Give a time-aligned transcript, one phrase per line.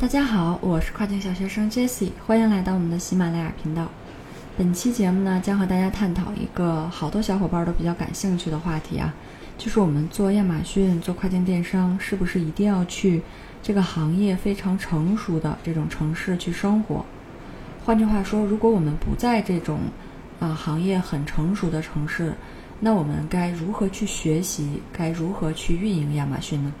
[0.00, 3.86] 大家好，我是跨境小学生 Jessie，欢迎来到我们的喜马拉雅频道。
[4.56, 9.12] 本期节目呢，将和大家探讨一个好多小伙伴都比较感兴趣的话题啊，
[9.58, 13.20] 就是我们做亚马逊、做跨境电商，是不是一定要去
[13.62, 17.04] 这个行业非常成熟的这种城市去生活？
[17.84, 19.80] 换句话说，如果我们不在这种
[20.38, 22.32] 啊行业很成熟的城市，
[22.80, 24.80] 那我们该如何去学习？
[24.94, 26.72] 该如何去运营亚马逊呢？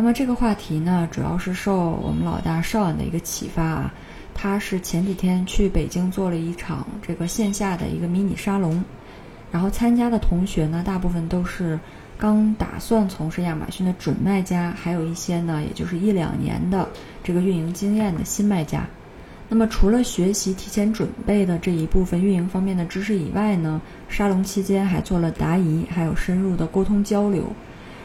[0.00, 3.92] 那么这个话题呢，主要是受我们老大邵远的一个启发啊。
[4.32, 8.82] 他是前几天去北京做了一场这个线下的一个迷你沙龙，
[9.52, 11.78] 然后参加的同学呢，大部分都是
[12.16, 16.88] 刚打算从事亚马逊的准卖家，还有一些呢，也就是一两年的
[17.22, 18.86] 这个运营经验的新卖家。
[19.50, 23.78] 那么除了学习提前准备的这一部分运营方面的知识以外呢，
[24.08, 27.44] 沙龙期间还做了答疑，还有深入的沟通交流。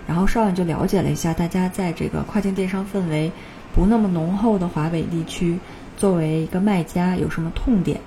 [0.07, 3.31] 然后邵远就了解了一下，大家在这个跨境电商氛围
[3.73, 5.57] 不那么浓厚的华北地区，
[5.97, 7.99] 作为一个卖家有什么痛点？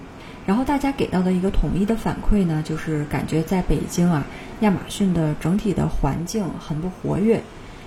[0.46, 4.24] 然后大家给到的一个统一的反馈呢，就是感觉在北京啊，
[4.60, 7.38] 亚马逊的整体的环境很不活跃，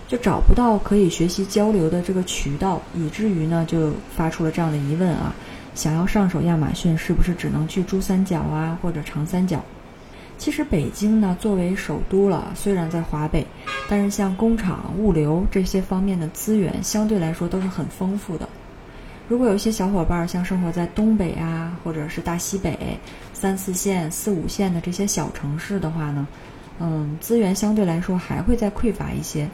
[0.07, 5.33] 就找不到可以学习交流的这个渠道，以至于呢就发出了这样的疑问啊：
[5.73, 9.63] 想要上手亚马逊，是不是只能去珠三角啊或者长三角？
[10.41, 13.45] 其实北京呢，作为首都了，虽然在华北，
[13.87, 18.49] 但是像工厂、物流这些方面的资源相对来说都是很丰富的。
[19.29, 22.75] 如果有一些小伙伴像生活在东北啊，或者是大西北、
[23.33, 26.27] 三四线、四五线的这些小城市的话呢，
[26.79, 29.47] 嗯，资源相对来说还会再匮乏一些。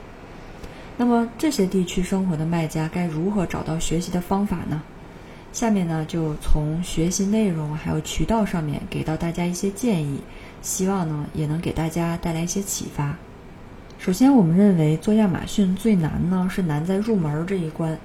[0.95, 4.81] 那么这些地区生活的卖家该如何找到学习的方法呢？
[5.57, 10.19] 下面呢，就从学习内容还有渠道上面给到大家一些建议。
[10.61, 13.17] 希望呢也能给大家带来一些启发。
[13.97, 17.97] 首先，我们认为做亚马逊最难呢是难在入门这一关，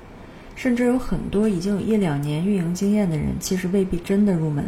[0.56, 4.64] 甚至有很多已经有一两年运营经验的人，其实未必真的入门。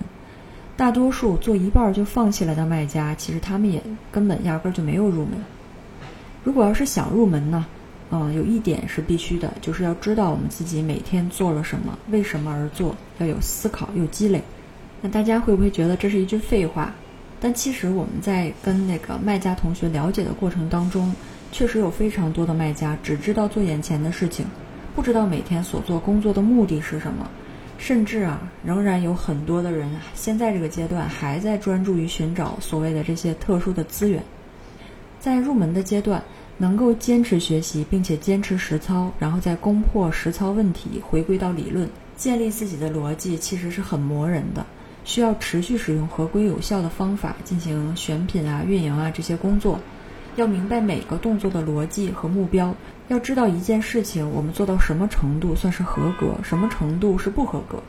[0.77, 5.42] 大多数做一半就放弃了的卖家，其实他们也根本压根儿就没有入门。
[6.42, 7.64] 如果要是想入门呢，
[8.11, 14.42] 嗯，有一点是必须的，就是要知道我们自己每天做了什么，为什么而做，要有思考，有积累。
[15.01, 16.92] 那大家会不会觉得这是一句废话？
[17.41, 21.15] 但其实我们在跟那个卖家同学了解的过程当中，
[21.51, 24.47] 确实有非常多的卖家只知道做眼前的事情，
[24.95, 27.29] 不知道每天所做工作的目的是什么，
[27.77, 34.23] 甚至啊，仍然有很多的人现在这个阶段还在专注于寻找所谓的这些特殊的资源。
[35.21, 36.23] 在入门的阶段，
[36.57, 44.65] 能够坚持学习并且坚持实操，然后再攻破实操问题，回归到理论，建立自己的逻辑，其实是很磨人的。
[45.05, 49.79] 需要持续使用合规有效的方法进行选品啊、运营啊这些工作，
[50.37, 52.75] 要明白每个动作的逻辑和目标，
[53.09, 57.83] 要知道一件事情我们做到什么程度算是合格，什么程度是不合格，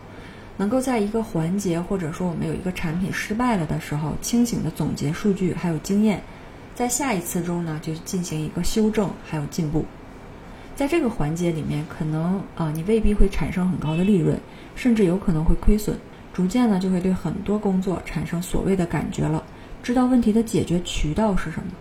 [0.58, 6.22] 能够在一个环节或者说我们有一个产品失败了的时候，清醒的总结数据还有经验，
[6.76, 9.86] 在下一次中呢就进行一个修正还有进步，
[10.76, 14.38] 在这个环节里面，可能啊你未必会产生很高的利润，
[14.76, 15.98] 甚至有可能会亏损。
[16.34, 19.42] 逐渐呢，就会对很多工作产生所谓的感觉了，
[19.82, 21.72] 知道问题的解决渠道是什么。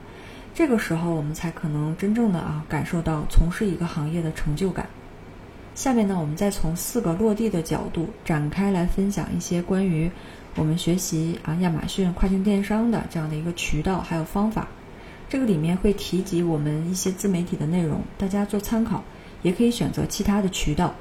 [0.54, 4.86] 这个时候，我们才可能真正的啊感受到从事一个行业的成就感。
[5.74, 10.08] 下面呢，我们再从四个落地的角度展开来分享一些关于
[10.54, 14.68] 我们学习啊亚马逊跨境电商的这样的一个渠道还有方法。
[15.34, 19.02] 这个里面会提及我们一些自媒体的内容，大家做参考，
[19.42, 20.94] 也可以选择其他的渠道。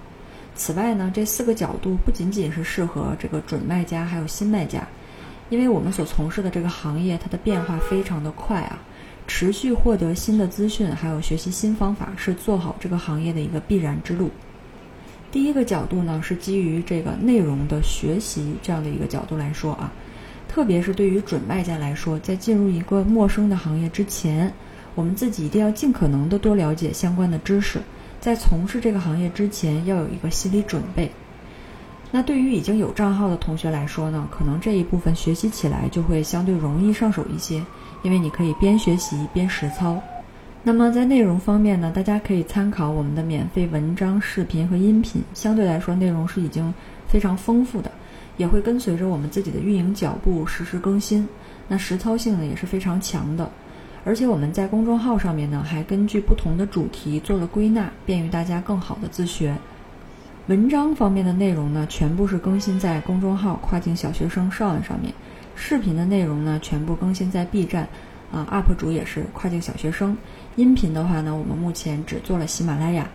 [0.55, 4.87] 此外呢，这四个角度不仅仅是适合这个准卖家，还有新卖家，
[5.51, 8.79] 因为我们所从事的这个行业，它的变化非常的快啊，
[9.27, 14.31] 持续获得新的资讯，还有学习新方法，是做好这个行业的一个必然之路。
[15.31, 19.93] 第一个角度呢，是基于这个内容的学习这样的一个角度来说啊，
[20.53, 24.53] 特别是对于准卖家来说，在进入一个陌生的行业之前，
[24.93, 27.81] 我们自己一定要尽可能的多了解相关的知识。
[28.21, 31.09] 在从事这个行业之前，要有一个心理准备。
[32.11, 37.65] 那对于已经有账号的同学来说呢，可能这一部分学习起来就会相对容易上手一些，
[38.03, 39.99] 因为你可以边学习边实操。
[40.61, 46.71] 那么在内容方面呢，大家可以参考我们的免费文章、视频和音频，相对来说内容是已经
[47.07, 47.91] 非常丰富的，
[48.37, 51.27] 也会跟随着我们自己的运营脚步实时更新。
[51.67, 53.49] 那实操性呢也是非常强的。
[54.05, 59.55] 而且我们在公众号上面呢，还根据不同的主题做了归纳，便于大家更好的自学。
[60.47, 65.13] 文章方面的内容呢，全部是更新在公众号“跨境小学生”上上面；
[65.55, 67.87] 视频的内容呢，全部更新在 B 站，
[68.29, 70.17] 啊，UP 主也是跨境小学生。
[70.57, 73.07] 音频的话呢，我们目前只做了喜马拉雅。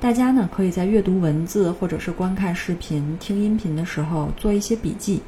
[0.00, 5.20] 大家呢可以在阅读文字或者是观看视频、听音频的时候做一些笔记，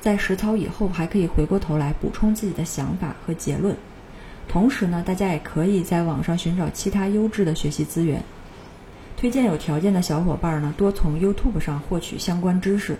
[0.00, 3.76] 在实操以后还可以回过头来补充自己的想法和结论。
[4.48, 8.22] 同时呢，大家也可以在网上寻找其他优质的学习资源。
[9.18, 12.96] 推荐有条件的小伙伴呢，多从 YouTube 上获取相关知识。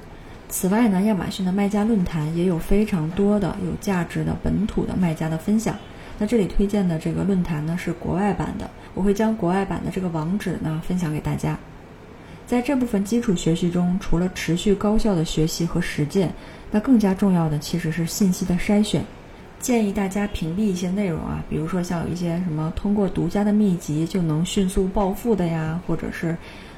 [0.51, 5.75] 此外呢，亚马逊的卖家论坛也有非常多的有价值的本土的卖家的分享。
[6.19, 11.59] 那这里推荐的这个论坛呢是国外版的，我会将国外版的这个网址呢分享给大家。
[12.47, 16.33] 在这部分基础学习中，除了持续高效的学习和实践，
[16.71, 19.05] 那更加重要的其实是信息的筛选。
[19.61, 26.37] 建议大家屏蔽一些内容啊，比如说像有一些什么通过独家的秘籍就能迅速暴富的呀，或者是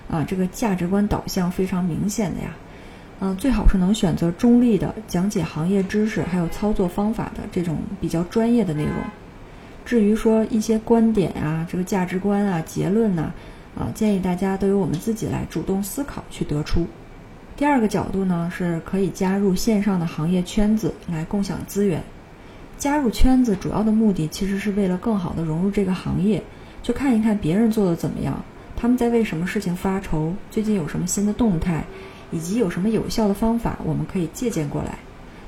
[0.09, 2.56] 啊这个价值观导向非常明显的呀，
[3.19, 8.93] 嗯，最好是能选择中立的讲解行业知识还有操作方法的这种比较专业的内容。
[9.87, 13.33] 至于说一些观点啊，这个价值观啊，结论呐，
[13.79, 16.85] 啊，建议大家都由我们自己来主动思考去得出。
[17.56, 22.03] 第二个角度呢，是可以加入线上的行业圈子来共享资源。
[22.77, 26.43] 加入圈子主要的目的其实是为了更好的融入这个行业，
[26.82, 28.44] 去看一看别人做的怎么样，
[28.77, 31.85] 他们在为什么事情发愁，最近有什么新的动态，
[32.32, 34.99] 以及有什么有效的方法，我们可以借鉴过来。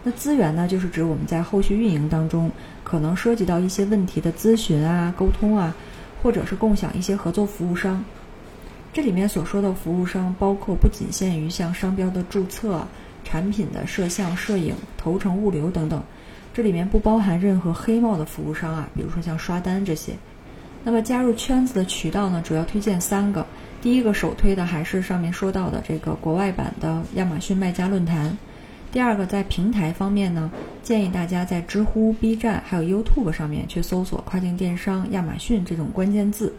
[0.08, 2.50] 那资源呢，就是指我们在后续运营当中
[2.82, 5.76] 可能涉及到一些问题的咨询啊、沟通啊，
[6.22, 8.02] 或者是共享一些合作服务商。
[8.94, 12.86] 这里面所说的服务商，包括不仅限于像商标的注册、
[13.22, 16.02] 产品的摄像、摄影、投诚物流等等，
[16.54, 20.14] 这里面不包含任何黑帽的服务商啊，比如说像刷单这些。
[20.84, 23.44] 那么加入圈子的渠道呢，主要推荐三个。
[23.82, 28.38] 第一个首推的还是上面说到的这个国外版的亚马逊卖家论坛。
[28.90, 30.50] 第二个，在平台方面呢，
[30.82, 36.54] 建议大家在知乎、B 站还有 YouTube 上面去搜索“跨境电商亚马逊”这种关键字。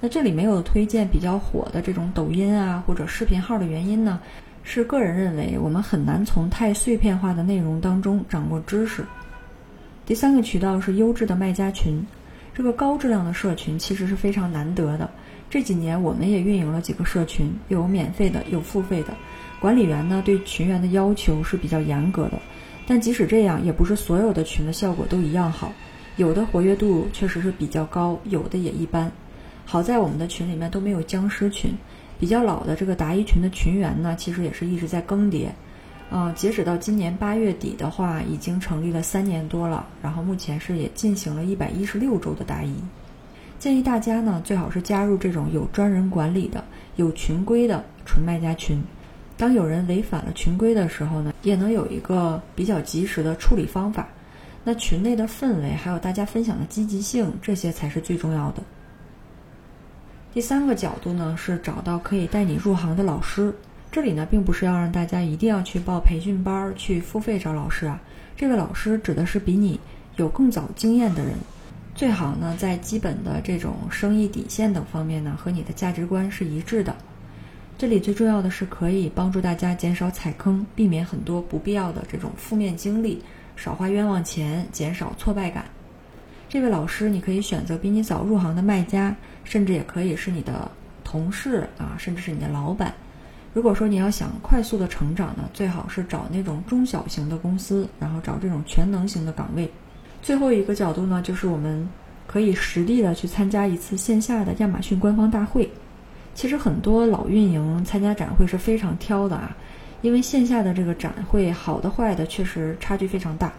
[0.00, 4.18] 那这里没有推荐比较火的这种抖音啊或者视频号的原因呢，
[4.62, 9.04] 是个人认为我们很难从太碎片化的内容当中掌握知识。
[10.06, 12.02] 第三个渠道是优质的卖家群，
[12.54, 15.10] 这个高质量的社群其实是非常难得的。
[15.50, 19.12] 这几年我们也运营了几个社群，有免费的，有付费的。
[19.60, 22.38] 管理员呢对群员的要求是比较严格的，
[22.86, 25.72] 但即使这样，也不是所有的群的效果都一样好。
[26.16, 29.10] 有的活跃度确实是比较高，有的也一般。
[29.64, 31.72] 好在我们的群里面都没有僵尸群，
[32.18, 35.48] 比较老的这个答疑群的群员呢，其实也是一直在更迭。
[36.10, 42.74] 啊，截止到今年八月底的话，已经成立了三年多了，然后目前是也进行了一百一十六周的答疑。
[43.58, 46.64] 建议大家呢，最好是加入这种有专人管理的、
[46.96, 48.82] 有群规的纯卖家群。
[49.38, 54.08] 当有人违反了群规的时候呢，也能有一个比较及时的处理方法。
[54.64, 58.62] 那群内的氛围，还有大家分享的积极性，这些才是最重要的。
[60.34, 63.54] 第三个角度呢，是找到可以带你入行的老师。
[63.90, 67.98] 这里呢，并不是要让大家一定要去报培训班去付费找老师啊。
[68.36, 69.78] 这位老师指的是比你
[70.16, 71.32] 有更早经验的人，
[71.94, 76.94] 最好呢，在基本的这种生意底线等方面呢，和你的价值观是一致的。
[77.78, 83.22] 这里最重要的是可以帮助大家减少踩坑，避免很多不必要的这种负面经历，
[83.54, 85.64] 少花冤枉钱，减少挫败感。
[86.48, 89.14] 这位老师，你可以选择比你早入行的卖家，
[89.44, 90.68] 甚至也可以是你的
[91.04, 92.92] 同事啊，甚至是你的老板。
[93.54, 99.70] 如果说你要想快速的成长呢，最好是找那种中小型的公司，然后找这种全能型的岗位。
[100.20, 101.88] 最后一个角度呢，就是我们
[102.26, 105.70] 可以实地的去参加一次线下的亚马逊官方大会。
[106.38, 109.56] 其实很多老运营参加展会是非常挑的啊，
[110.02, 113.52] 因为线下的这个展会好的坏的确实差距非常大，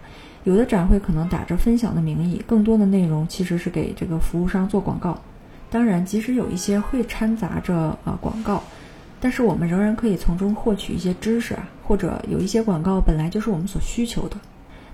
[0.46, 5.22] 有的展会可能打着分享的名义，更多的内容其实是给这个服务商做广告。
[5.70, 8.64] 当然，即使有一些会掺杂着啊广告，
[9.20, 14.38] 但是我们仍然可以从中获取一些知识啊，或者有一些广告本来就是我们所需求的。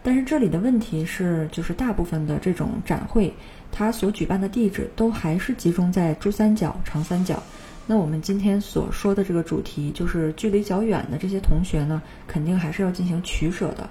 [0.01, 3.31] 但是这里的问题是，就是大部分的这种展会，
[3.71, 7.39] 它所举办的地址都还是集中在珠三角、长三角。
[7.87, 13.87] 那我们今天所说的这个主题，就是距离较远的这些同学呢，肯定还是要进行取舍的。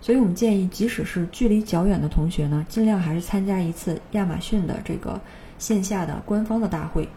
[0.00, 5.20] 所以我们建议，即使是距离较远的同学呢，尽量还是参加一次亚马逊的这个
[5.58, 7.08] 线下的官方的大会。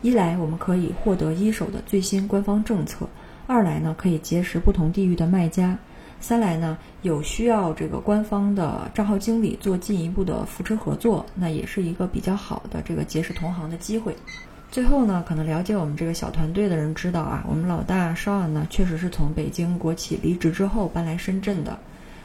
[0.00, 3.04] 一来我们可以获得一手的最新官方政策；
[3.48, 5.76] 二来呢，可以结识不同地域的卖家；
[6.20, 14.14] 三来呢，有需要这个官方的账号经理做进一步的扶持合作，那也是一个比较好的这个结识同行的机会。
[14.70, 21.78] 最后呢，可能了解我们这个小团队的人知道啊，我们老大 Sean 呢，确实是从北京国企离职之后搬来深圳的。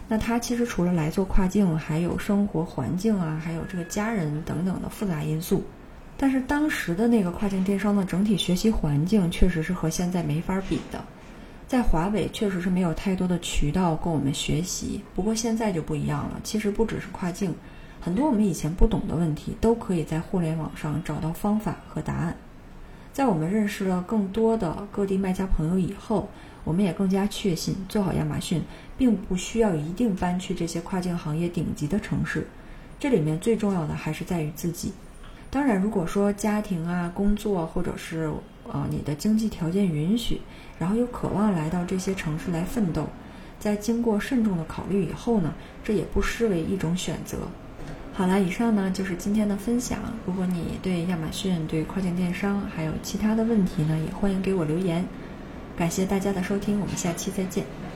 [0.09, 5.63] 那他其实除了来做跨境，还有生活环境啊，还有这个家人等等的复杂因素。
[6.17, 11.03] 但是当时的那个跨境电商的整体学习环境确实是和现在没法比的。
[11.65, 16.39] 在华为确实是没有太多的渠道供我们学习，不过现在就不一样了。
[16.43, 17.55] 其实不只是跨境，
[18.03, 22.35] 很多我们以前不懂的问题，都可以在互联网上找到方法和答案。
[23.13, 26.27] 在我们认识了更多的各地卖家朋友以后，
[26.65, 28.61] 我们也更加确信，做好亚马逊
[28.97, 32.45] 并不需要一定搬去这些跨境行业顶级的城市。
[32.99, 34.91] 这里面最重要的还是在于自己。
[35.49, 38.29] 当然，如果说家庭啊、工作或者是
[38.69, 40.41] 呃你的经济条件允许，
[40.77, 43.07] 然后又渴望来到这些城市来奋斗，
[43.61, 45.53] 在经过慎重的考虑以后呢，
[45.85, 47.37] 这也不失为一种选择。
[48.15, 49.97] 好了，以上呢就是今天的分享。
[50.27, 55.03] 如果你对亚马逊、对跨境电商还有其他的问题呢，也欢迎给我留言。
[55.75, 57.65] 感谢大家的收听，我们下期再见。